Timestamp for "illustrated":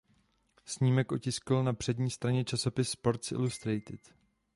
3.31-3.99